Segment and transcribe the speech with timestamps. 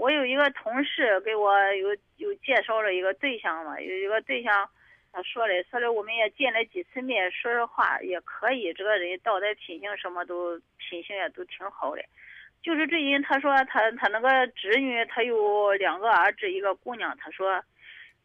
[0.00, 4.66] 我有一个同事给我有有介绍了一个对象嘛，有一个对象，
[5.12, 12.02] 他说的说的我们也见了几次面，说实话也可以，这个人道德品行什么都品行也都挺好的。
[12.62, 17.62] 就是最近他说他他那个侄女，他有两个儿子一个姑娘，他说，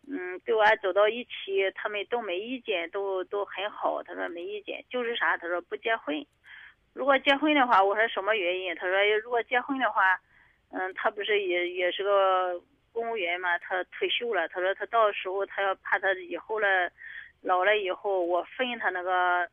[0.08, 4.02] 嗯，对我走到一起，他们都没意见，都都很好。
[4.02, 5.36] 他说没意见，就是啥？
[5.36, 6.26] 他说不结婚。
[6.94, 8.74] 如果结婚的话，我说什么原因？
[8.76, 10.18] 他说如果结婚的话。
[10.72, 12.62] 嗯，他不是也也是个
[12.92, 13.58] 公务员嘛？
[13.60, 14.48] 他退休了。
[14.50, 16.92] 他说他到时候他要怕他以后了，
[17.42, 19.48] 老了以后我分他那个，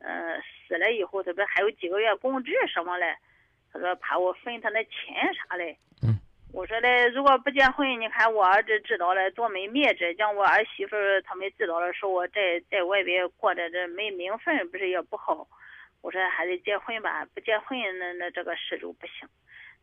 [0.00, 3.14] 嗯，死了以后他不还有几个月工资什么嘞？
[3.72, 5.76] 他说怕我分他那钱啥嘞。
[6.02, 6.18] 嗯。
[6.52, 10.04] 我说嘞，如果不结婚，你看我儿子知道了多没面子。
[10.16, 15.48] 让我儿媳妇他们知道了，说我在在外边过着这没名分，不是也不好。
[16.00, 19.28] 我说还得结婚吧，不结婚那那这个事就不行。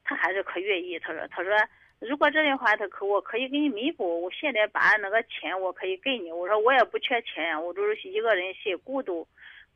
[0.03, 1.51] 他还是可愿意，他说：“他说
[1.99, 4.23] 如果这样的话，他可我可以给你弥补。
[4.23, 6.31] 我现在把那个钱我可以给你。
[6.31, 9.27] 我说我也不缺钱，我就是一个人心孤独，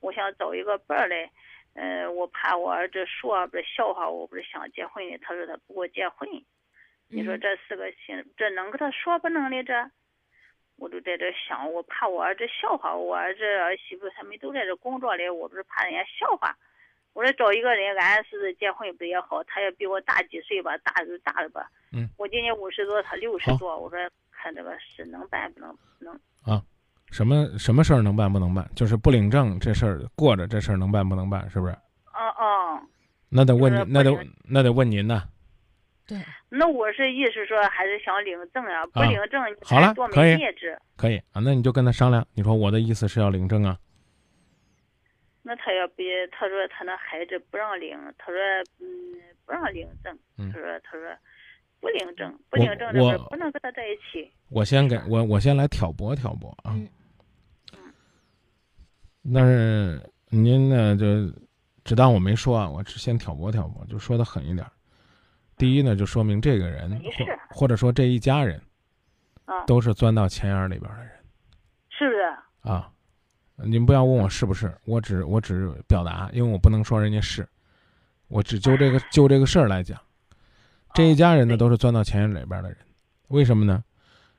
[0.02, 1.30] 我想找一个伴儿嘞。
[1.76, 5.18] 嗯，我怕我儿子说不是笑话我，不是想结婚的。
[5.20, 6.28] 他说他不给我结婚，
[7.10, 9.74] 你说这四个心，这能跟他说不能的这？
[10.78, 16.58] 我都在这想，我怕我儿子笑话我，儿子儿媳妇他们都在这工作嘞，我不是怕人家笑话。”
[17.16, 19.42] 我说找一个人，俺是结婚不也好？
[19.46, 21.66] 他也比我大几岁吧，大就大了吧。
[21.94, 22.10] 嗯。
[22.18, 23.80] 我今年五十多，他六十多。
[23.80, 23.98] 我说
[24.32, 26.14] 看这个事能办不能能。
[26.44, 26.62] 啊，
[27.12, 28.70] 什么什么事儿能办不能办？
[28.76, 31.50] 就是不领证这事儿过着，这事儿能办不能办？
[31.50, 31.72] 是不是？
[31.72, 32.82] 哦哦。
[33.30, 34.12] 那得问您，那得
[34.44, 35.24] 那得问您呢。
[36.06, 36.20] 对。
[36.50, 38.86] 那我是意思说，还是想领证啊？
[38.88, 40.78] 不领证，好了，多没面子。
[40.98, 42.28] 可以啊，那你就跟他商量。
[42.34, 43.78] 你说我的意思是要领证啊。
[45.48, 46.02] 那他要不，
[46.32, 48.36] 他说他那孩子不让领，他说
[48.80, 48.88] 嗯
[49.46, 50.18] 不让领证，
[50.52, 51.08] 他说他说
[51.80, 54.28] 不领证，不领证这不能跟他在一起。
[54.50, 56.74] 我先给我我先来挑拨挑拨啊。
[56.74, 56.90] 嗯。
[59.32, 61.06] 但是您呢就
[61.84, 64.66] 只当我没说啊，我只先挑拨挑拨，就说的狠一点。
[65.58, 67.00] 第一呢，就说明这个人
[67.52, 68.60] 或或者说这一家人
[69.46, 71.12] 啊都是钻到钱眼里边的人，
[71.92, 72.22] 是不是？
[72.68, 72.92] 啊。
[73.58, 77.48] 您不要问我是不是，我只我只表达，因为我不能说人家是，
[78.28, 79.98] 我只就这个就这个事儿来讲，
[80.94, 82.78] 这一家人呢都是钻到钱眼里边的人，
[83.30, 83.84] 为什么呢？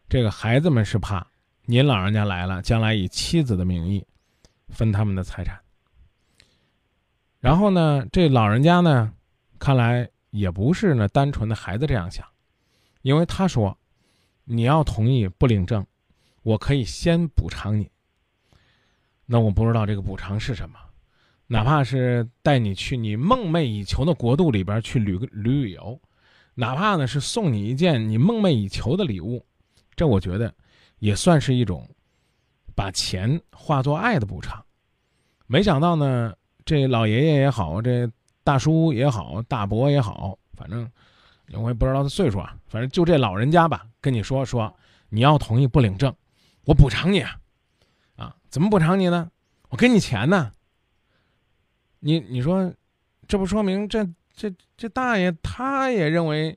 [0.09, 1.27] 这个孩子们是怕
[1.65, 4.07] 您老人家来了，将来以妻子的名义
[4.69, 5.59] 分他们的财产，
[7.41, 9.13] 然后呢，这老人家呢，
[9.59, 12.25] 看来也不是呢单纯的孩子这样想，
[13.01, 13.77] 因为他说，
[14.45, 15.85] 你要同意不领证，
[16.43, 17.91] 我可以先补偿你。
[19.27, 20.79] 那我不知道这个补偿是什么，
[21.49, 26.01] 哪怕是带你去你梦寐以求的国度里边去旅旅旅游，
[26.55, 29.45] 哪怕呢是送你一件你梦寐以求的礼物，
[29.97, 30.55] 这我觉得
[31.01, 31.89] 也算是一种
[32.75, 34.65] 把钱化作爱的补偿。
[35.47, 36.33] 没想到呢，
[36.65, 38.09] 这老爷爷也好，这
[38.45, 40.89] 大叔也好，大伯也好，反正
[41.53, 44.73] 我也不知道他岁数啊，反正就这老人家吧，跟你说说，
[45.09, 46.15] 你要同意不领证，
[46.65, 47.21] 我补偿你。
[47.21, 47.37] 啊。
[48.57, 49.31] 怎么补偿你呢？
[49.69, 50.55] 我给你钱呢。
[52.01, 52.73] 你你说，
[53.29, 54.03] 这不说明这
[54.35, 56.57] 这这大爷他也认为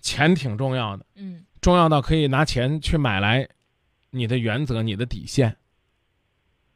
[0.00, 3.46] 钱挺重要的，嗯，重要到可以拿钱去买来
[4.08, 5.58] 你的原则、你的底线，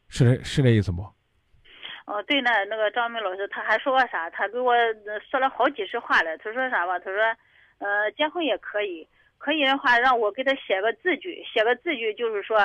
[0.08, 1.00] 是是这意思不？
[2.04, 4.28] 哦，对呢，那个张明老师他还说过啥？
[4.28, 4.74] 他给我
[5.30, 6.36] 说了好几十话了。
[6.36, 6.98] 他说啥吧？
[6.98, 7.18] 他说，
[7.78, 9.08] 呃，结婚也可以。
[9.38, 12.56] 可以的话，让我给他写个字据，写个字据，就是说，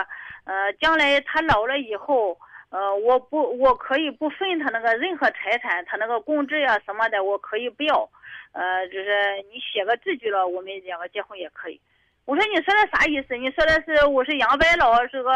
[0.45, 2.37] 呃，将来他老了以后，
[2.69, 8.09] 呃，我不，我可以不分他那个任何财产，他那个工资呀什么的，我可以不要，
[8.53, 11.79] 呃，就是你写个字据了，我们两个结婚也可以。
[12.25, 13.35] 我说你说的啥意思？
[13.35, 15.31] 你说的是我是杨白劳，是个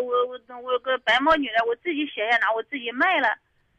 [0.00, 3.36] 我我我个白毛女的，我自己写下拿我自己卖了，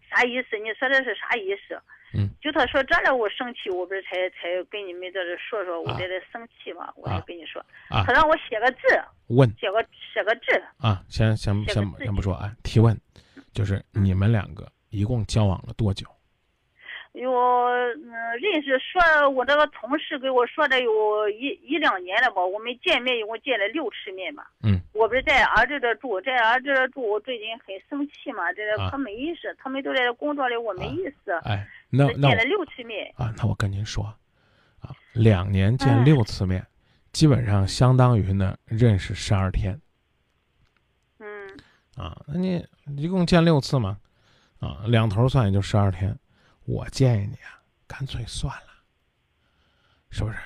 [0.10, 0.58] 啥意思？
[0.60, 1.82] 你说的是啥意思？
[2.14, 8.80] 嗯，就他说这了，我生气，我不是才才跟你们在这说说，我在这生气嘛，我就跟你说，他让我写个字，
[9.28, 9.48] 问。
[9.60, 10.62] 写个写个字。
[10.80, 13.00] 啊，先先先先不说啊，提问，
[13.54, 16.08] 就是你们两个一共交往了多久？
[17.14, 24.50] 有嗯，认识说，我这个同事给我说的有一一两年了吧，我们见面一共见了六次面吧。
[24.64, 28.62] 嗯，我不是在儿子这住，在儿子这住，我最近很生气嘛，这
[28.92, 31.32] 可没意思，他们都在这工作里，我没意思。
[31.44, 34.04] 哎，那那见了六次面啊，那我跟您说，
[34.80, 36.66] 啊，两年见六次面，
[37.12, 39.80] 基本上相当于呢认识十二天。
[41.18, 41.28] 嗯。
[41.98, 42.64] 啊，那你
[42.96, 43.98] 一共见六次嘛，
[44.60, 46.16] 啊，两头算也就十二天。
[46.70, 47.58] 我建议你啊，
[47.88, 48.74] 干脆算了，
[50.12, 50.38] 是不是？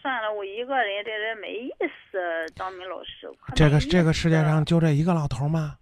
[0.00, 1.70] 算了，我一个人在这没意
[2.10, 2.18] 思，
[2.54, 3.30] 张明老师。
[3.54, 5.76] 这个这个世界上就这一个老头吗？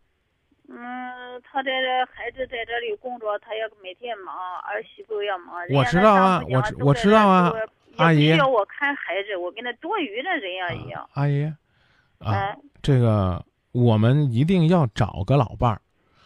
[0.69, 5.64] 嗯，他在这孩子在这里工作，他也每天忙，儿媳妇也忙。
[5.73, 7.52] 我知道啊我知我知道啊
[7.96, 11.08] 阿姨需要我看孩子，我跟那多余的人呀一样。
[11.12, 11.44] 阿姨，
[12.19, 15.81] 啊，嗯，这个我们一定要找个老伴儿，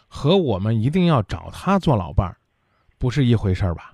[0.07, 2.37] 和我们一定要找他做老伴儿，
[3.03, 3.93] 不是一回事儿吧？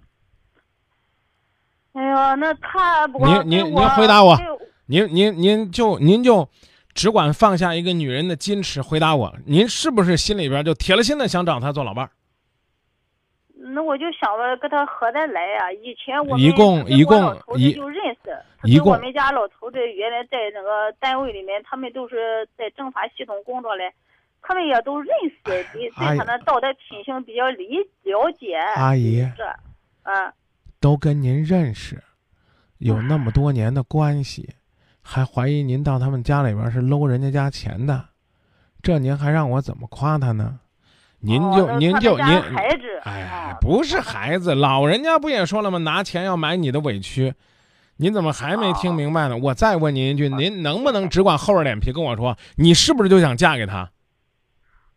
[1.94, 4.38] 哎呀，那他不您您您回答我
[4.86, 6.48] 您您您就您就
[6.94, 12.12] 只管放下一个女人的矜持，回答我，您是不是心里边就铁了心的想找她做老伴儿？
[13.74, 18.30] 那我就想着跟他合得来呀、以前我们一共一共一就认识，
[18.64, 23.92] 一共跟我们家老头子原来在那个单位里面，他们都是在政法系统工作嘞，
[24.50, 25.63] 他们也都认识，对
[26.18, 28.56] 他的道德品行比较理了解。
[28.78, 29.44] 阿姨是，
[30.01, 30.34] 嗯，
[30.80, 32.01] 都跟您认识，
[32.80, 34.50] 有那么多年的关系，
[35.04, 38.04] 还怀疑您到他们家里边是搂人家家钱的，
[38.81, 40.60] 这您还让我怎么夸他呢？
[41.19, 45.78] 您就、哦您就您，孩子，哎啊，不是孩子，老人家不也说了吗？
[45.78, 47.36] 拿钱要买你的委屈，
[47.98, 49.38] 您怎么还没听明白呢？
[49.38, 53.92] 我再问您一句，您能不能只管厚着脸皮跟我说，你是不是就想嫁给他？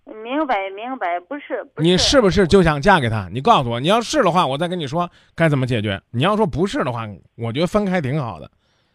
[0.05, 3.29] 明白明白，不是不你是不是就想嫁给他？
[3.33, 6.01] 你告诉我，你要是的话，我再跟你说该怎么解决。
[6.11, 7.07] 你要说不是的话，
[7.37, 8.51] 我觉得分开挺好的。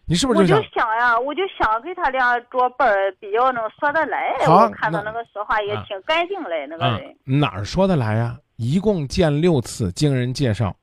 [0.10, 0.88] 你是不是我就想？
[1.00, 4.34] 呀，我就想给他俩做伴儿，比较能说得来。
[4.46, 7.16] 好我看他那那个说话也啊挺干净嘞，那个人。
[7.26, 8.38] 嗯，哪儿说得来呀？
[8.56, 10.76] 一共见六次，经人介绍。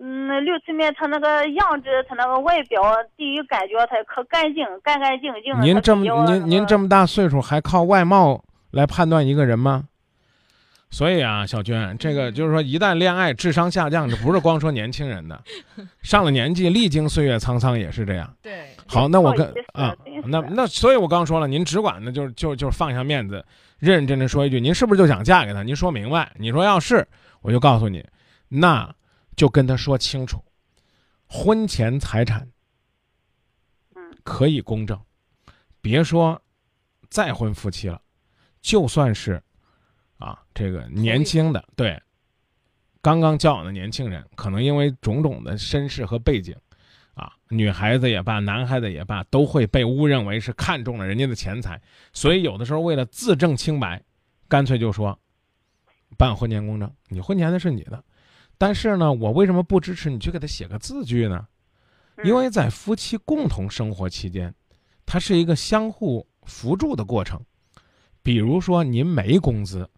[0.00, 2.82] 嗯，那六次面他那个样子，他那个外表，
[3.16, 5.60] 第一感觉他可干净，干干净净的。
[5.60, 9.88] 您这么您您这么大岁数，还靠外貌来判断一个人吗？
[10.92, 15.40] 所以啊，小娟，这个就是说，一旦恋爱，智商下降，这不是光说年轻人的，
[16.02, 18.36] 上了年纪，历经岁月沧桑也是这样。
[18.42, 19.96] 对，好，那我跟啊，
[20.26, 23.34] 那那所以，我刚说了，您只管呢，就是就就是放下面子，
[23.78, 25.62] 认认真真说一句，您是不是就想嫁给他？
[25.62, 26.32] 您说明白。
[26.36, 27.06] 你说要是，
[27.40, 28.04] 我就告诉你，
[28.48, 28.92] 那
[29.36, 30.42] 就跟他说清楚，
[31.28, 32.48] 婚前财产
[33.94, 35.00] 嗯可以公证，
[35.80, 36.42] 别说
[37.08, 38.02] 再婚夫妻了，
[38.60, 39.42] 就算是
[40.18, 42.00] 啊这个年轻的对，
[43.00, 46.54] 刚刚交往的年轻人，可能因为种种的身世和背景。
[47.14, 51.78] 啊，女孩子也罢，男孩子也罢，都会被误认为是看中了人家的钱财，
[52.14, 54.02] 所以有的时候为了自证清白，
[54.48, 55.18] 干脆就说
[56.16, 58.02] 办婚前公证，你婚前的是你的，
[58.56, 61.46] 但是呢，我为什么不支持你去给他写个字据呢？
[62.16, 64.54] 嗯因为在夫妻共同生活期间，
[65.04, 67.42] 它是一个相互扶助的过程。
[68.22, 69.88] 比如说您没工资，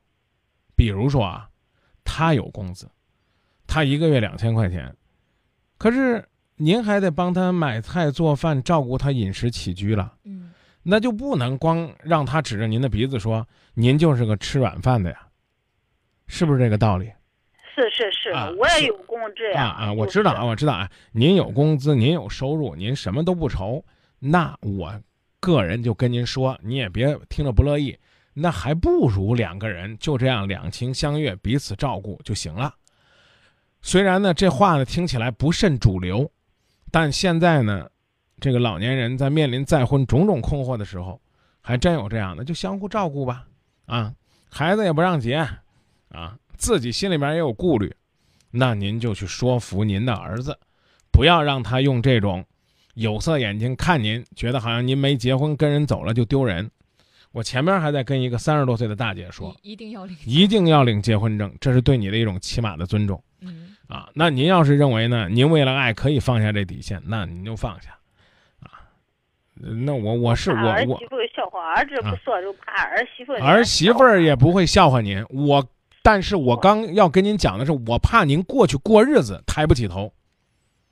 [0.76, 1.48] 比如说啊，
[2.04, 2.88] 他有工资，
[3.66, 4.94] 他一个月两千块钱，
[5.78, 6.24] 可是
[6.56, 10.52] 您还得帮他买菜做饭，照顾他饮食起居了，嗯，
[10.82, 15.26] 那就不能光让他指着您的鼻子说您就是个吃软饭的呀，
[16.26, 17.10] 是不是这个道理？
[17.74, 19.62] 是是是，啊我也有工资呀。
[19.62, 23.82] 啊啊，我知道啊，我知道啊，您有工资，您有收入，您什么都不愁，
[24.18, 25.00] 那我
[25.40, 27.98] 个人就跟您说，你也别听着不乐意，
[28.34, 32.74] 那还不如两个人就这样两情相悦，彼此照顾就行了。
[33.82, 36.30] 虽然呢，这话呢听起来不甚主流，
[36.90, 37.90] 但现在呢，
[38.40, 41.20] 这个老年人在面临再婚种种困惑的时候，
[41.60, 43.44] 还真有这样的，就相互照顾吧，
[43.86, 44.14] 啊，
[44.48, 45.36] 孩子也不让结，
[46.08, 47.94] 啊，自己心里面也有顾虑，
[48.50, 50.58] 那您就去说服您的儿子，
[51.10, 52.44] 不要让他用这种
[52.94, 56.70] 有色眼睛看您，觉得好像您没结婚跟人走了就丢人。
[57.32, 64.10] 我前面还在跟一个三十多岁的大姐说，一一定要领，一定要领结婚证，这是对你的一种起码的尊重嗯，啊。
[64.14, 67.96] 那您要是认为呢，您为了爱可以放下这底线，那您就放下，
[68.60, 68.84] 啊。
[69.54, 73.32] 那我我是我我儿媳妇笑话儿子啊不说，就怕儿媳妇。
[73.34, 75.66] 儿媳妇儿也不会笑话您，我，
[76.02, 80.12] 但是我刚要跟您讲的是，我怕您过去过日子抬不起头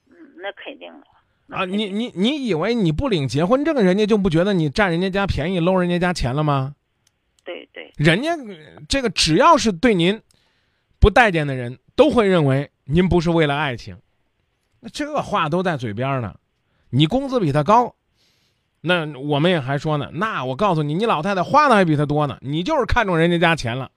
[0.08, 1.06] 嗯，那肯定的。
[1.50, 1.64] 那啊！
[1.64, 6.76] 你你你以为你不领结婚证，人家就不觉得你占人家家便宜、搂人家家钱了吗？
[7.44, 8.56] 对对，人家呃
[8.88, 10.20] 这个只要是对您
[11.00, 13.96] 不待见的人，都会认为您不是为了爱情。
[14.78, 16.34] 那这话都在嘴边呢，
[16.90, 17.94] 你工资比他高，
[18.80, 20.08] 那我们也还说呢。
[20.12, 23.90] 那我告诉你，你老太太花的还比他多呢，你就是看中人家家钱了。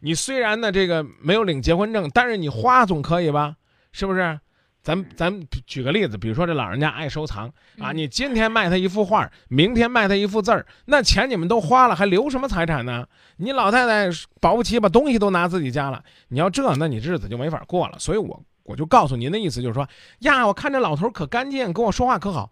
[0.00, 3.56] 你虽然呢这个没有领结婚证，但是你花总可以吧？
[3.92, 4.38] 是不是？
[4.82, 7.46] 咱咱举个例子，比如说这老人家爱收藏
[7.78, 13.06] 啊，嗯你今天卖他一幅画，明天卖他一幅字儿，那钱你们都花了，还留什么财产呢？
[13.36, 14.10] 你老太太
[14.40, 17.98] 保不齐把东西都拿自己家了，你要这，那你日子就没法过了。
[18.00, 19.88] 所以我我就告诉您的意思就是说
[20.20, 22.50] 呀，我看这老头可干净，跟我说话可好。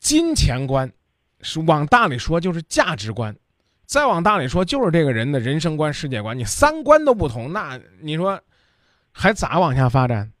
[0.00, 0.90] 金钱观
[1.42, 3.36] 是往大里说就是价值观，
[3.84, 6.38] 再往大里说就是这个人的人生观、世界观。
[6.38, 8.40] 你三观都不同，那你说
[9.12, 10.32] 还咋往下发展？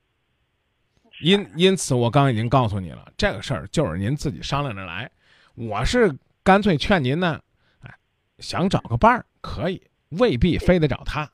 [1.20, 5.10] 因因此，我刚已经告诉你了，这个事儿就是您自己商量着来。
[5.54, 7.40] 我是干脆劝您呢，
[7.80, 7.94] 哎，
[8.38, 9.80] 想找个伴儿可以，
[10.10, 11.30] 未必非得找他。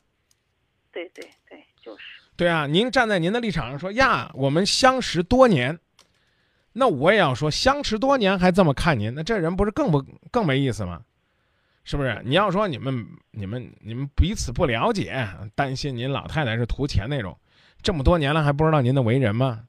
[0.92, 2.04] 对对对，就是。
[2.36, 5.78] 对啊，您站在您的立场上说呀，我们相识多年，
[6.72, 11.02] 那我也要说相识多年还这么看您，那这人不是更不更没意思吗？
[11.82, 12.20] 是不是？
[12.24, 17.36] 你要说你们你们你们彼此不了解，担心您老太太是图钱那种，
[17.82, 19.64] 这么多年了还不知道您的为人吗？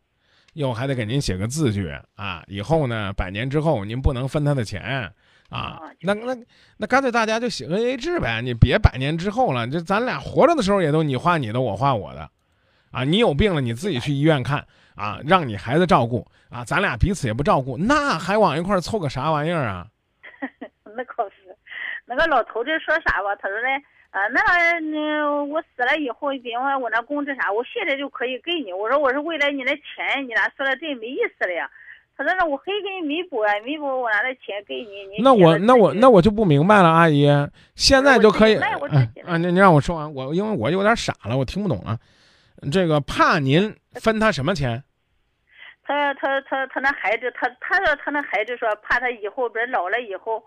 [0.54, 2.44] 又还得给您写个字据啊！
[2.48, 5.12] 以后呢，百年之后您不能分他的钱
[5.50, 5.80] 啊！
[6.02, 6.36] 那那
[6.78, 12.30] 那干脆大家就写个 AA 制呗，你别百年之后了，就咱俩活着的时候也都你花你的，我花我的，
[12.92, 13.04] 啊！
[13.04, 14.66] 你有病了你自己去医院看
[14.96, 19.88] 啊，让你孩子照顾啊，咱俩彼此也不照顾，那还往一块凑个啥玩意儿啊？
[20.84, 21.56] 那可是，
[22.06, 23.34] 那个老头子说啥吧？
[23.40, 23.82] 他说嘞。
[24.12, 24.42] 啊，那
[24.80, 28.74] 那我死了以后，比方说我那工资啥，我现在就可以给你。
[28.74, 31.70] 我说我是为了你的钱，你俩说的这没意思了呀？
[32.18, 35.06] 他说那我可以给你弥补啊，弥补我拿的钱给你。
[35.16, 37.26] 你那我那我那我就不明白了，阿姨，
[37.76, 38.56] 现在就可以
[39.26, 39.38] 啊？
[39.38, 41.98] 你你让我说完，我因为我有点傻了，我听不懂了。
[42.70, 44.84] 这个怕您分他什么钱？
[45.86, 50.44] 他他他他那孩子，他他说他那孩子说怕他以后不是老了以后。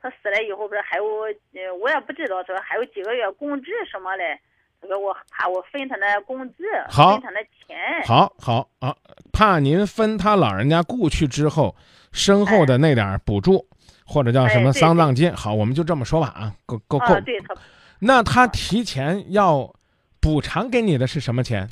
[0.00, 4.38] 他死了以后不是还有，呃，我也不知道，说还有几个月工资什么嘞？
[4.80, 7.76] 他说我怕我分他那工资，分他那钱。
[8.06, 8.94] 好好啊，
[9.32, 11.74] 怕您分他老人家故去之后
[12.12, 13.66] 身后的那点补助，
[14.06, 15.32] 或者叫什么丧葬金。
[15.32, 17.20] 好，我们就这么说吧啊，够够够。
[17.22, 17.54] 对他。
[17.98, 19.74] 那他提前要
[20.20, 21.66] 补偿给你的是什么钱？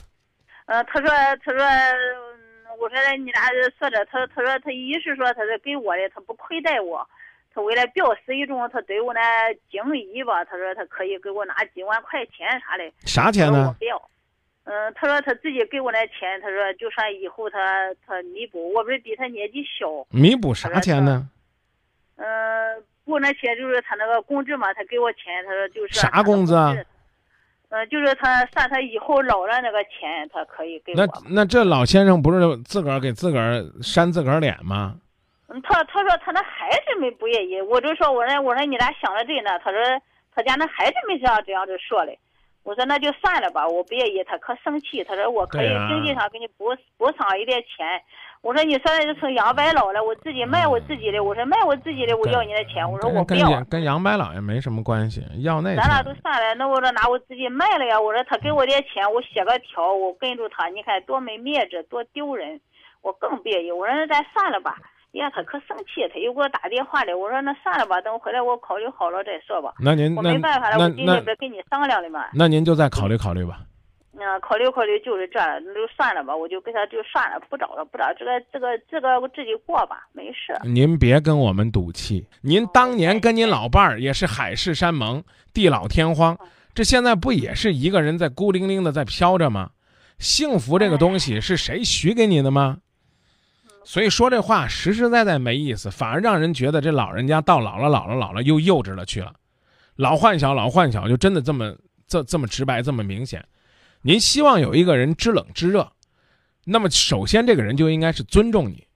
[0.64, 1.08] 呃，他说，
[1.44, 1.62] 他说，
[2.80, 3.42] 我说你俩
[3.78, 7.06] 说着，他他说他一是说他是给我的，他不亏待我。
[7.54, 9.20] 他为了表示一种他对我那
[9.70, 12.84] 敬意吧，他说他可以给我拿几万块钱啥的。
[13.06, 13.68] 啥钱呢？
[13.68, 14.11] 我不要。
[14.64, 19.87] 嗯，他说他自己给我那钱，他说就算以后他他弥补，我不是比他年纪小。
[20.11, 21.28] 弥补啥钱呢？
[22.16, 26.75] 嗯，补那钱就是他那个工资嘛，他给我钱，他说就是啥工资啊？
[27.68, 30.96] 嗯，就是他算他以后老了那个钱，他可以给我。
[30.96, 34.96] 那那这老先生不是自个儿给自个儿扇自个儿脸吗？
[35.62, 39.58] 他他说他那孩子没不愿意，我就说我说我说你咋想的这呢？
[39.61, 39.80] 他说
[40.34, 42.18] 他家那孩子没这样这样子说嘞。
[42.64, 44.25] 我说那就算了吧，我不愿意。
[44.25, 48.00] 他可生气，他说我可以经济上给你补补偿一点钱。
[48.40, 51.23] 我说你说的就成杨白老了，我自己卖我自己的。
[51.23, 52.90] 我说卖我自己的，我要你的钱。
[52.90, 53.62] 我说我不要。
[53.64, 55.76] 跟杨白老也没什么关系，要那。
[55.76, 58.00] 咱俩都算了，那我说拿我自己卖了呀。
[58.00, 62.58] 我说他给我点钱，我写个条，我跟住他，你看多没面子，多丢人。
[63.02, 63.70] 我更不愿意。
[63.70, 64.78] 我说那咱算了吧。
[65.14, 67.16] 呀，他可生气，他又给我打电话了。
[67.16, 69.75] 我说那算了吧，等回来我考虑好了再说吧。
[69.80, 72.26] 那您我没办法了，我今天不是跟你商量的嘛？
[72.35, 73.61] 那您就再考虑考虑吧。
[74.16, 80.54] 嗯，考虑考虑就是这，那就算了吧，我就跟他就算了，不找了，不找这个这个这个我自己过吧，没事。
[80.64, 86.38] 您别跟我们赌气，您当年跟您老伴儿也是海誓山盟、地老天荒，
[86.75, 89.71] 这现在不也是一个人在孤零零的在飘着吗？
[90.18, 92.78] 幸福这个东西是谁许给你的吗？
[93.84, 99.32] 所以说这话实实在在没意思，反而让人觉得这老人家到老了老了老了又幼稚了去了，
[99.96, 101.74] 老换小老换小就真的这么
[102.06, 103.44] 这这么直白这么明显。
[104.02, 105.92] 您希望有一个人知冷知热，
[106.64, 108.86] 那么首先这个人就应该是尊重你，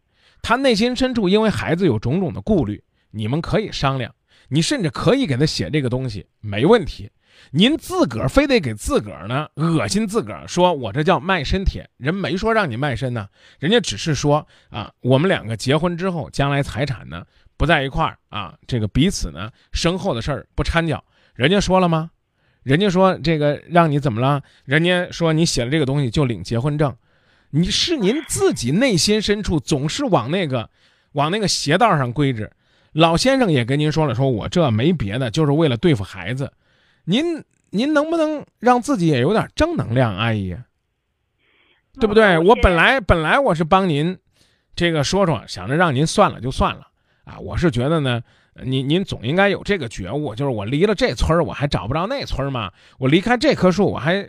[0.43, 4.15] 他内心深处因为孩子有种种的顾虑，你们可以商量，
[4.49, 7.11] 你甚至可以给他写这个东西没问题。
[7.51, 13.29] 您自个儿非得给自个儿呢，恶心自个儿，说我这叫卖身帖，人没说让你卖身呢，
[13.59, 17.25] 人家只是说啊，我们两个结婚之后，将来财产呢
[17.57, 21.03] 不在一块儿啊，这个彼此呢身后的事儿不掺脚，
[21.35, 22.11] 人家说了吗？
[22.63, 24.43] 人家说这个让你怎么了？
[24.65, 26.95] 人家说你写了这个东西就领结婚证，
[27.51, 30.69] 你是您自己内心深处总是往那个
[31.13, 32.51] 往那个邪道上归置。
[32.93, 36.53] 老先生也跟您说了，说我这没别的，就是为了对付孩子。
[37.11, 40.55] 您您能不能让自己也有点正能量，阿姨？
[41.99, 42.39] 对不对？
[42.39, 44.19] 我本来本来我是帮您，
[44.77, 46.87] 这个说说，想着让您算了就算了
[47.25, 47.39] 啊。
[47.39, 48.23] 我是觉得呢，
[48.63, 52.71] 您您总应该有这个觉悟，就是我离了这村儿，我还找不着那村儿吗？
[52.99, 54.29] 我离开这棵树，我还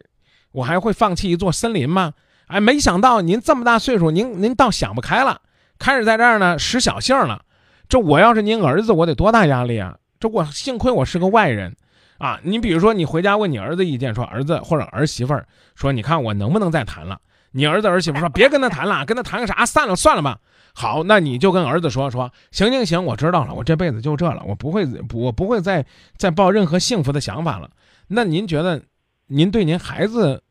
[0.53, 2.13] 我还会放弃一座森林吗？
[2.48, 5.41] 哎，没想到您这么大岁数，您您倒想不开了，
[5.77, 7.43] 开始在这儿呢使小性了。
[7.89, 9.98] 这我要是您儿子，我得多大压力啊？
[10.17, 11.75] 这我幸亏我是个外人。
[12.19, 17.19] 啊，你比如说，你回家问你儿子意见，说儿子或者儿媳妇儿说，你看我能不能再谈了？
[17.51, 19.65] 你儿子儿媳妇说别跟他谈了，跟他谈个啥？
[19.65, 20.39] 散了算了吧。
[20.75, 25.85] 好，那你就跟儿子说说，行行行，我知道了，我这辈子就这了，我不会，我不会再
[26.15, 27.71] 再抱任何幸福的想法了。
[28.07, 28.83] 那您觉得，
[29.27, 30.43] 您对您孩子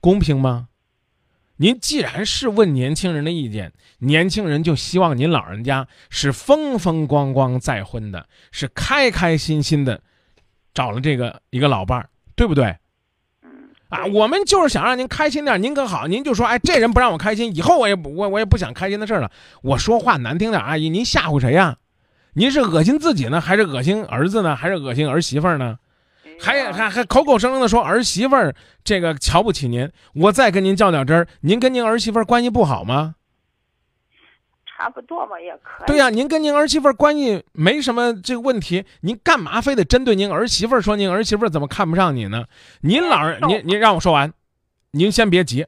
[0.00, 0.66] 公平吗？
[1.56, 10.02] 您既然是问年轻人的意见，年轻人就希望您老人家是风风光光再婚的，是开开心心的，
[10.74, 12.76] 找了这个一个老伴儿，对不对？
[13.88, 19.30] 啊，我们就是想让您开心点，您可好，您就说，哎，这人不让我开心，以后我也不我我也不想开心的事了。
[19.62, 21.76] 我说话难听点，阿姨，您吓唬谁呀？
[22.34, 25.78] 您是恶心自己呢，还是恶心儿子呢，还是恶心儿媳妇呢？
[26.40, 29.90] 还还还口口声声的说儿媳妇儿这个瞧不起您。
[30.14, 33.16] 我再跟您较较真儿，您跟您儿媳妇儿关系不好吗？
[34.80, 35.86] 差不多吧，也可以。
[35.86, 42.46] 对呀，您跟您儿媳妇儿关系没什么这个问题，您干嘛非得针对您儿媳妇儿说您儿媳妇儿怎么看不上你呢？
[42.80, 44.32] 您老人，您您让我说完，
[44.92, 45.66] 您先别急，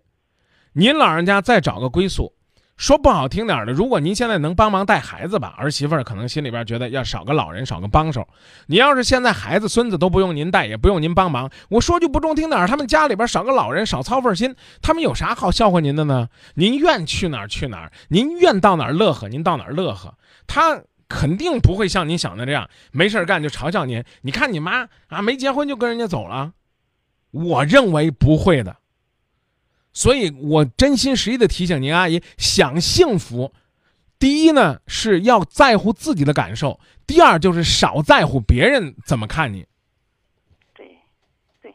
[0.72, 2.32] 您老人家再找个归宿。
[2.76, 8.26] 说不好听点的，如果您现在能帮忙带孩子吧，儿媳妇儿可能心里边觉得要少个老人，少个帮手。
[8.66, 16.28] 你要是现在孩子孙子都不用您带，也不用您帮忙，我说句不中听点，他们家里边少个老人，少操份心，他们有啥好笑话您的呢？
[16.54, 20.14] 您愿去哪儿去哪儿，您愿到哪儿乐呵，您到哪儿乐呵。
[20.48, 24.02] 他肯定不会像您想的这样，没事干就嘲笑您。
[24.22, 26.52] 你看你妈啊，没结婚就跟人家走了，
[27.30, 28.76] 我认为不会的。
[29.92, 33.52] 所以我真心实意的提醒您，阿姨，想幸福，
[34.18, 39.66] 第一呢是要在乎自己的感受，第二就是少在乎别人怎么看你。
[40.74, 40.98] 对，
[41.60, 41.74] 对，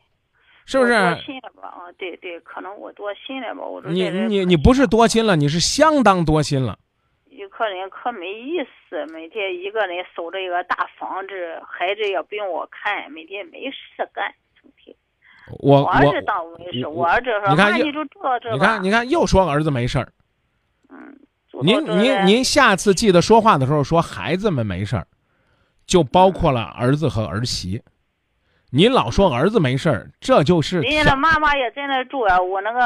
[0.66, 0.94] 是不是？
[0.94, 1.68] 多心了吧？
[1.68, 3.64] 啊，对对，可能我多心了吧？
[3.64, 6.80] 我说你你你不是多心了，你是相当多心了。
[7.30, 13.78] 一个人可没意思，每天一个人守着一个大房子，孩子也不用我看，每天没事
[14.12, 14.96] 干，整天。
[15.60, 20.12] 我我儿子倒没事，我儿子说：“你看妈，你就这这。”你看，你看，又说儿子没事儿。
[20.90, 21.18] 嗯，
[21.62, 25.08] 您您您下次记得说话的时候说孩子们没事儿，
[25.86, 27.82] 就包括了儿子和儿媳。
[28.70, 32.80] 您老说儿子没事儿，这就是人家的妈妈也在那住啊，我那个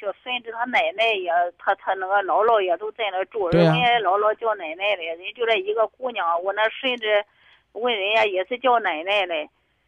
[0.00, 7.04] 小孙子他奶奶也，他他那个姥姥也都在那住，人家姥姥叫奶奶的，人就这一个姑娘，我那孙子
[7.72, 9.34] 问人家也是叫奶奶的，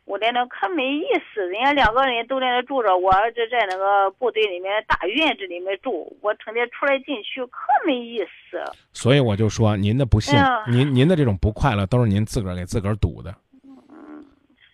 [0.06, 8.62] 我在那可没意思，人家两个人都在那住着，我儿子在那个部队里面大院子里面住，我成天出来进去可没意思。
[8.92, 14.24] 所以我就说您的不幸哎，您您的这种不快乐都是您自个儿给自个儿堵的，嗯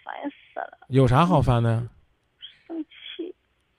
[0.05, 1.83] 烦死了，有啥好烦的？
[2.66, 3.35] 生气。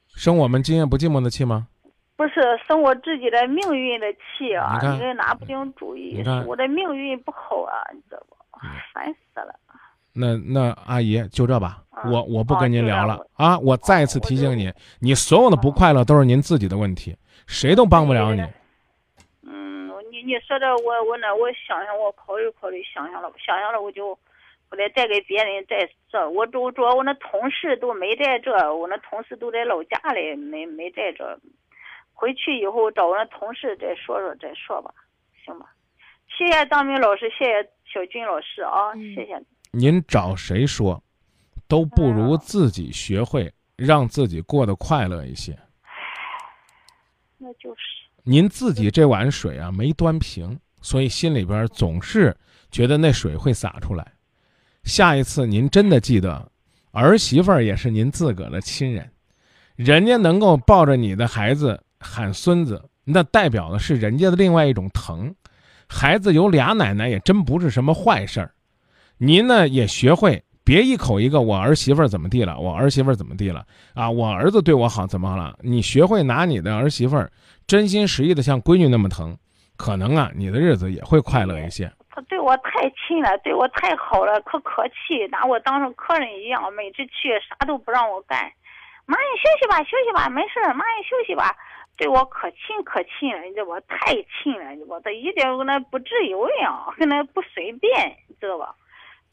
[0.08, 1.68] 生我们今夜不寂寞的气吗？
[2.16, 4.80] 不是生我自己的命运的气啊！
[4.82, 8.38] 你这拿不定主意我的命运不好啊，你知道不？
[8.94, 9.54] 烦死了！
[10.14, 13.60] 那那阿姨就这吧，啊我我不跟您聊了哦啊！
[13.60, 17.16] 我再次提醒你，你所有的不快乐都是您自己的问题，
[17.48, 18.42] 谁都帮不了你。
[19.42, 24.10] 嗯，你你说的我我那我想想，我考虑考虑，想想了，想想了，我就
[24.70, 31.40] 我得再给别人再这，我主主要我那同事都没在这，我那同事都在老家里，没没在这。
[32.14, 34.94] 回去以后找我那同事再说说再说吧，
[35.44, 35.66] 行吧？
[36.38, 39.42] 谢谢张明老师，谢谢小军老师啊，谢谢。
[39.76, 41.04] 您找谁说，
[41.68, 45.58] 都不如自己学会让自己过得快乐一些。
[47.40, 47.82] 那就是
[48.22, 52.38] 您自己这碗水啊没端平，所以心里边总是
[52.70, 54.14] 觉得那水会洒出来。
[54.84, 56.52] 下一次您真的记得，
[56.92, 59.10] 儿媳妇儿也是您自个儿的亲人，
[59.76, 65.34] 人家能够抱着你的孩子喊孙子，那代表的是人家的另外一种疼。
[65.90, 68.54] 孩子有俩奶奶也真不是什么坏事儿。
[69.18, 75.58] 您呢也学会别一口一个我儿媳妇儿怎么地了，我儿媳妇儿怎么地了啊，我儿子对我好怎么了？
[75.62, 77.32] 你学会拿你的儿媳妇儿
[77.68, 79.38] 真心实意的像闺女那么疼，
[79.78, 81.92] 可能啊你的日子也会快乐一些。
[82.10, 88.52] 他对我太亲了，对我太好了，可可气，拿我当成客人一样，每次去啥都不让我干。
[89.06, 91.56] 妈，你休息吧，休息吧，没事，妈，你休息吧。
[91.98, 93.82] 对我可亲可亲了，你知道吧？
[93.88, 95.02] 太亲了，你知道吧？
[95.04, 98.76] 他一点跟那不自由一样，跟那不随便，你知道吧？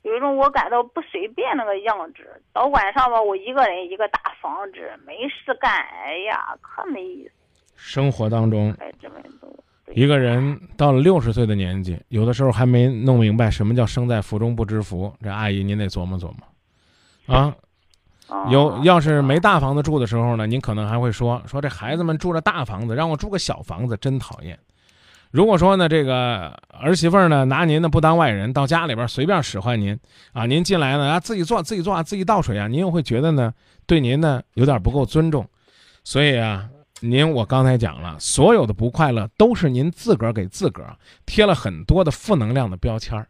[0.02, 2.42] 有一种我感到不随便那个样子。
[2.52, 5.70] 到晚上吧，我一个人一个大房子，没事干，
[6.04, 7.32] 哎呀，可没意思。
[7.76, 8.74] 生活当中，
[9.92, 15.12] 一个人到了六十岁的年纪，有的时候还没弄明白什么叫生在福中不知福。
[15.22, 17.54] 这阿姨您得琢磨琢磨，啊，
[18.28, 24.58] 哦有要是没大房子住的时候呢，您可能还会说说这孩子们住着大房子，让我住个小房子真讨厌。
[25.30, 29.96] 如果说呢，这个儿媳妇呢拿您呢不当外人，到家里边随便使唤您
[30.32, 33.54] 啊，您进来呢啊自己做自己做啊自己倒水啊，您又会觉得呢
[33.86, 35.48] 对您呢有点不够尊重，
[36.02, 36.68] 所以啊，
[37.00, 43.28] 您我刚才讲了，所有的不快乐都是您自个儿给自个儿贴了很多的负能量的标签儿，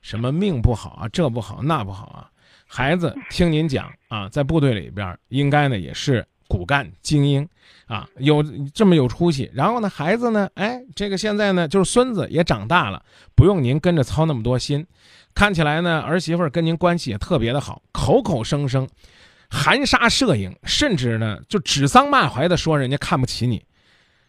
[0.00, 2.30] 什么命不好啊，这不好那不好啊。
[2.66, 7.46] 孩子听您讲啊，在部队里边应该呢也是骨干精英
[7.86, 8.42] 啊，有
[8.72, 9.50] 这么有出息。
[9.52, 13.02] 然后呢，孩子呢，哎，这个现在呢就是孙子也长大了，
[13.34, 14.86] 不用您跟着操那么多心。
[15.34, 18.88] 看起来呢，儿媳妇跟您关系也特别的好，口口声声。
[19.48, 23.64] 含沙射影，甚至呢就指桑骂槐的说人家看不起你，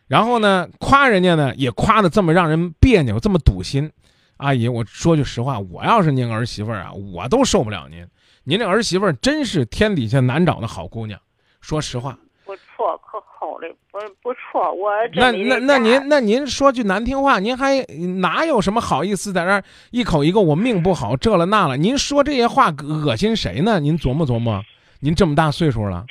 [0.07, 3.91] 然后呢夸人家呢也夸的这么让人别扭，这么堵心。
[4.37, 8.05] 阿姨，我说句实话，我要是您儿媳妇啊，我都受不了您。
[8.43, 11.19] 您这儿媳妇真是天底下难找的好姑娘，
[11.67, 12.17] 说实话。
[12.45, 17.83] 不错，可好了，不不错，我那那那您那您说句难听话，您还
[18.21, 21.75] 哪有什么好意思在那儿一口一个我命不好这了那了？
[21.75, 23.81] 您说这些话恶心谁呢？
[23.81, 24.63] 您琢磨琢磨。
[25.01, 26.05] 您这么大岁数了，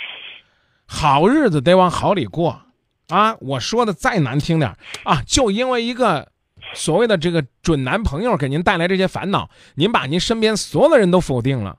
[0.86, 2.60] 好日子得往好里过，
[3.08, 3.34] 啊！
[3.40, 6.28] 我说的再难听点啊，就因为一个
[6.74, 11.78] 所谓的这个准男朋友给您带来这些烦恼，您把您身边所有的人都否定了，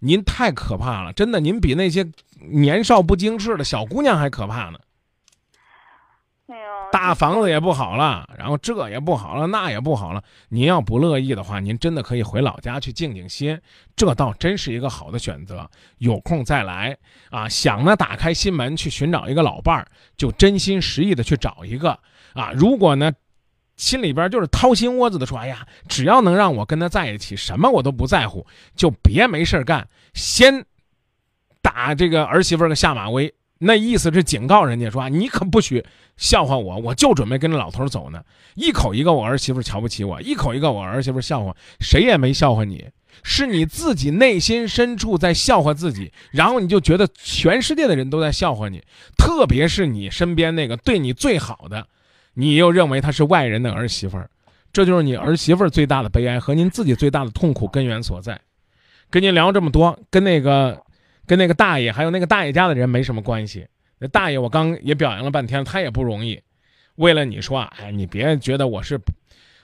[0.00, 1.12] 您太可怕了！
[1.12, 2.06] 真的，您比那些
[2.50, 4.78] 年少不经事的小姑娘还可怕呢。
[6.90, 10.22] 大房子也不好了，然后这也不好了，那也不好了。
[10.48, 13.60] 您要不乐意的话，您真的可以回老家去静静心，
[13.94, 15.68] 这倒真是一个好的选择。
[15.98, 16.96] 有空再来
[17.30, 21.90] 啊，想呢打开心门去寻找一个老伴儿，就真心实意的去找一个
[22.32, 22.52] 啊。
[22.54, 23.12] 如果呢，
[23.78, 30.66] 心里边就是掏心窝子的说，哎呀，只要能让我跟他在一起，什么我都不在乎，就别没事干，先
[31.62, 33.32] 打这个儿媳妇个下马威。
[33.60, 35.84] 那意思是警告人家说，你可不许
[36.16, 38.22] 笑话我，我就准备跟着老头走呢。
[38.54, 42.86] 一口一个我儿媳妇瞧不起我，一口一个我儿媳妇笑话，谁也没笑话你，
[43.24, 48.80] 是你自己内心深处在笑话自己，然后你就觉得全世界的人都在笑话你，
[49.16, 51.88] 特别是你身边那个对你最好的，
[52.38, 54.30] 你又认为她是外人的儿媳妇儿，
[54.72, 58.40] 这就是你儿媳妇儿最大的悲哀和您自己最大的痛苦根源所在。
[59.10, 60.80] 跟您聊这么多，跟那个。
[61.26, 63.66] 跟那个大爷还有那个大爷家的人没什么关系。
[63.98, 66.40] 那大爷我刚也表扬了半天，他也不容易。
[66.94, 68.98] 为了你说，哎，你别觉得我是，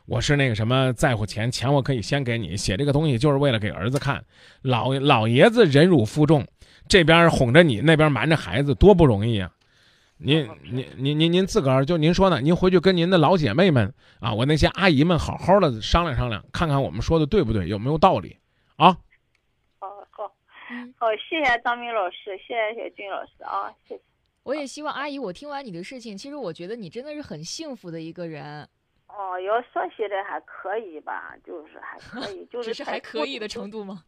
[0.04, 2.54] 我是那个什么在乎钱，钱我可以先给你。
[2.54, 4.22] 写这个东西就是为了给儿子看。
[4.60, 6.46] 老老爷子忍辱负重，
[6.86, 9.50] 这边哄着你，那边瞒着孩子，多不容易啊！
[10.18, 12.40] 您您您您您自个儿就您说呢？
[12.40, 18.38] 您回去跟您的老姐妹们啊，我那些阿姨们好好的商量商量，看看我们说的对不对，有没有道理
[18.76, 18.96] 啊？
[19.80, 20.32] 好好
[20.98, 24.00] 好，谢谢张明老师，谢谢小军老师啊，谢谢。
[24.44, 28.68] 我也希望阿姨，我听完你的事情，其实我觉得你真的是很幸福的一个人。
[29.08, 34.04] 哦，要说起来还可以吧，就是还可以，就是 只是还可以的程度吗？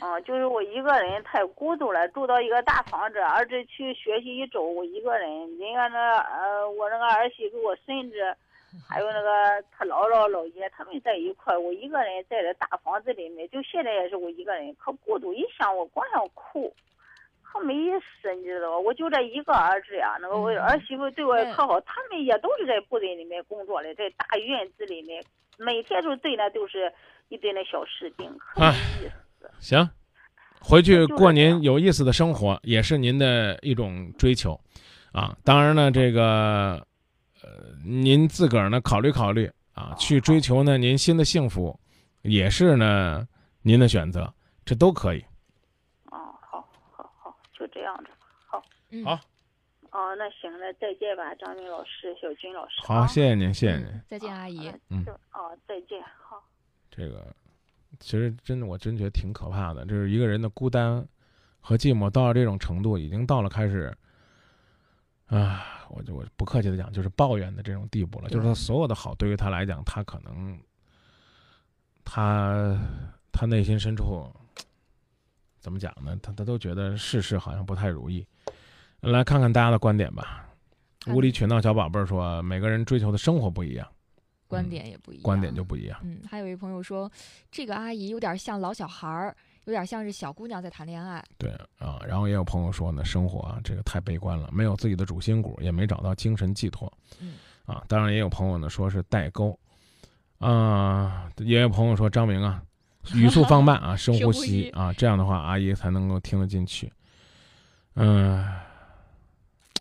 [0.00, 8.16] 哦，就是我一个人太孤独了，住到一个大房子，儿子去学习一周，我一个人，人家那呃，我那个儿媳妇，我孙子。
[8.86, 15.32] 还有那个 他姥姥姥爷他们在一块我一个人在这大房子里面，就现在也是我一个人，可孤独。
[15.32, 16.70] 一想我光想哭，
[17.42, 18.78] 可没意思，你知道吧？
[18.78, 25.24] 我就这一个儿子呀，那个我儿媳妇对我可好，他们也都是在部队里面工作的，在大院子里面，
[25.56, 26.92] 每天都对那都是
[27.30, 29.12] 一堆那小士兵，可没意思。
[29.58, 29.88] 行，
[30.60, 34.60] 回去过您有意思的生活，也是您的一种追求，
[35.12, 36.86] 啊，当然呢，这个
[37.42, 37.74] 呃。
[37.88, 38.80] 您自个儿呢？
[38.80, 41.78] 考虑考虑啊，去追求呢您新的幸福，
[42.22, 43.24] 也是呢
[43.62, 45.24] 您的选择，这都可以。
[46.06, 48.10] 哦，好，好，好，就这样子，
[48.44, 48.60] 好，
[49.04, 49.12] 好。
[49.92, 52.74] 哦，那行，那再见吧，张明老师，小军老师。
[52.82, 53.86] 好，谢谢您，谢谢您。
[54.08, 54.68] 再见，阿姨。
[54.90, 55.04] 嗯。
[55.32, 56.42] 哦，再见，好。
[56.90, 57.32] 这个
[58.00, 61.06] 其实真的，我真觉得挺可怕的，就是一个人的孤单
[61.60, 63.96] 和寂寞到了这种程度，已经到了开始
[65.26, 65.62] 啊。
[65.88, 68.28] 我就我不客气的讲，就是抱怨的这种地步了。
[68.28, 70.58] 就是他所有的好，对于他来讲，他可能，
[72.04, 72.76] 他
[73.30, 74.28] 他内心深处
[75.60, 76.18] 怎么讲呢？
[76.20, 78.26] 他他都觉得事事好像不太如意。
[79.00, 80.44] 来看看大家的观点吧。
[81.06, 83.86] 无理取闹小宝贝儿说，每个人追求的生活不一样，
[84.46, 85.98] 观点也不一样，观点就不一样。
[86.02, 87.10] 嗯，还有一朋友说，
[87.50, 89.36] 这个阿姨有点像老小孩儿。
[89.66, 99.58] 有点像是小姑娘在谈恋爱，对啊，然后也有朋友说呢，生活啊，这个太悲观了，没有自己的主心骨，也没找到精神寄托，嗯，啊，当然也有朋友呢说是代沟，
[100.38, 102.62] 啊，也有朋友说张明啊，
[103.12, 106.92] 语速放慢啊，深呼吸啊，这样的话阿姨才能够听得进去，
[107.94, 108.48] 嗯，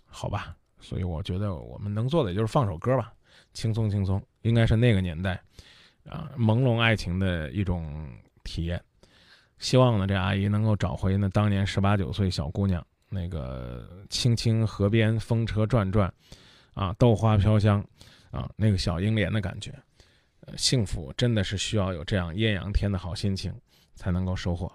[0.08, 3.14] 好吧，所以我觉得我们能做的也就是放首歌吧，
[3.56, 5.42] 轻松轻松，应该是那个年代
[6.08, 8.08] 啊，朦胧爱情的一种
[8.44, 8.80] 体验。
[9.58, 16.14] 希望呢，这阿姨能够找回那当年十八九岁小姑娘那个青青河边风车转转，
[16.74, 17.84] 啊，豆花飘香，
[18.30, 19.74] 啊，那个小英莲的感觉，
[20.58, 23.52] 幸福真的是需要有这样艳阳天的好心情
[23.96, 24.72] 才能够收获。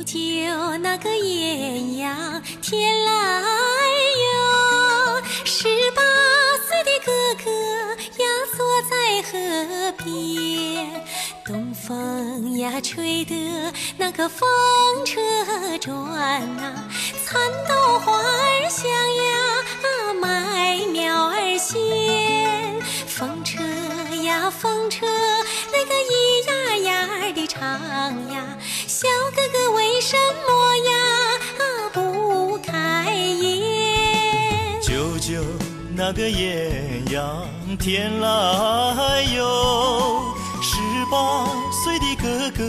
[0.00, 0.18] 舅舅
[0.78, 3.42] 那个艳阳天来
[4.32, 6.00] 哟，十八
[6.66, 7.12] 岁的哥
[7.44, 7.50] 哥
[8.22, 8.24] 呀
[8.56, 11.04] 坐在河边，
[11.44, 14.48] 东风呀吹得那个风
[15.04, 15.20] 车
[15.78, 15.92] 转
[16.56, 16.82] 呐，
[17.26, 23.62] 蚕豆花儿香呀，麦苗儿鲜，风车
[24.22, 25.06] 呀风车
[25.70, 27.60] 那个咿呀呀的唱
[28.30, 28.46] 呀。
[29.40, 30.92] 哥哥为什么呀
[31.94, 34.78] 不开眼？
[34.82, 35.42] 舅舅
[35.94, 37.48] 那个艳阳
[37.78, 40.76] 天来哟，十
[41.10, 41.46] 八
[41.82, 42.62] 岁的哥哥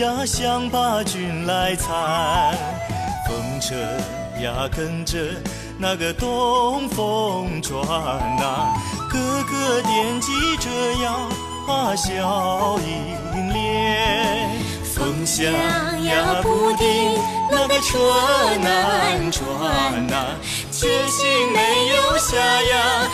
[0.00, 2.56] 呀想把君来参，
[3.28, 3.74] 风车
[4.40, 5.18] 呀跟着
[5.78, 7.84] 那个东风转
[8.38, 8.72] 呐，
[9.10, 10.70] 哥哥惦记着
[11.02, 11.14] 呀
[11.94, 14.17] 笑盈脸。
[15.28, 15.52] 风响
[16.04, 16.86] 呀不停，
[17.50, 17.98] 那个车
[18.62, 20.24] 难转呐，
[20.72, 23.10] 决心没有下呀，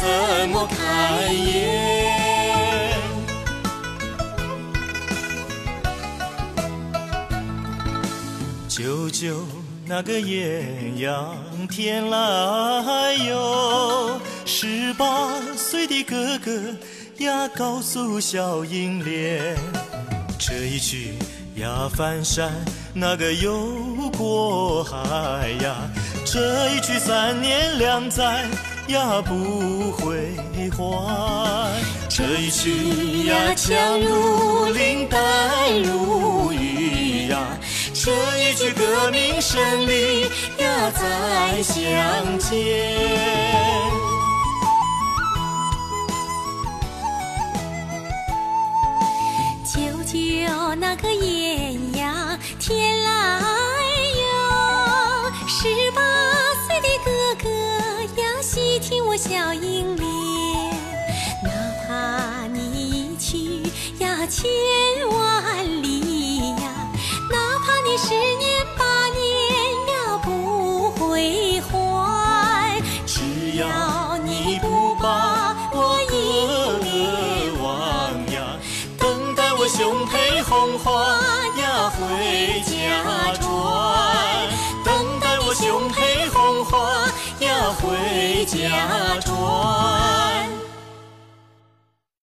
[0.00, 2.98] 怎么开眼？
[8.66, 9.46] 舅舅
[9.84, 11.36] 那个艳阳
[11.68, 16.50] 天来哟，十八岁的哥哥
[17.18, 19.54] 呀告诉小英莲。
[20.44, 21.14] 这一曲
[21.62, 22.50] 呀，翻山
[22.92, 25.76] 那个又过海呀，
[26.26, 28.44] 这一曲三年两载
[28.88, 30.34] 呀不会
[30.70, 31.70] 还。
[32.08, 35.20] 这一曲呀，枪如林，弹
[35.82, 37.38] 如雨呀，
[37.94, 40.22] 这一曲革命胜利
[40.58, 44.11] 呀再相见。
[50.94, 53.40] 那个艳阳天来
[54.20, 56.02] 哟，十八
[56.66, 57.48] 岁的哥哥
[58.20, 60.06] 呀细听我小英莲，
[61.42, 61.50] 哪
[61.88, 63.62] 怕你一去
[64.04, 64.50] 呀千
[65.08, 66.92] 万里呀，
[67.30, 68.66] 哪怕你十年
[88.88, 89.31] 家。